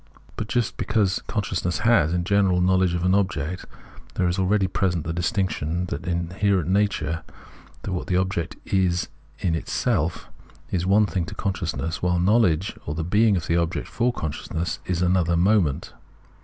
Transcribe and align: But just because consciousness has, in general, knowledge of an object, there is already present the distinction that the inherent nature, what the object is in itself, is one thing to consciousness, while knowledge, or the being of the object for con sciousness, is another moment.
But 0.35 0.47
just 0.47 0.77
because 0.77 1.21
consciousness 1.27 1.77
has, 1.85 2.11
in 2.11 2.23
general, 2.23 2.59
knowledge 2.59 2.95
of 2.95 3.03
an 3.05 3.13
object, 3.13 3.65
there 4.15 4.27
is 4.27 4.39
already 4.39 4.65
present 4.65 5.03
the 5.05 5.13
distinction 5.13 5.85
that 5.89 6.01
the 6.01 6.09
inherent 6.09 6.71
nature, 6.71 7.21
what 7.85 8.07
the 8.07 8.17
object 8.17 8.55
is 8.65 9.09
in 9.37 9.53
itself, 9.53 10.27
is 10.71 10.87
one 10.87 11.05
thing 11.05 11.25
to 11.25 11.35
consciousness, 11.35 12.01
while 12.01 12.17
knowledge, 12.17 12.75
or 12.87 12.95
the 12.95 13.03
being 13.03 13.37
of 13.37 13.45
the 13.45 13.57
object 13.57 13.87
for 13.87 14.11
con 14.11 14.31
sciousness, 14.31 14.79
is 14.87 15.03
another 15.03 15.37
moment. 15.37 15.93